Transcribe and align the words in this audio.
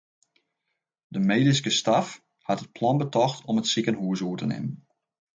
De 1.15 1.19
medyske 1.31 1.71
stêf 1.79 2.07
hat 2.47 2.61
in 2.63 2.71
plan 2.77 3.01
betocht 3.01 3.41
om 3.49 3.59
it 3.61 3.69
sikehús 3.71 4.19
oer 4.27 4.37
te 4.39 4.47
nimmen. 4.53 4.75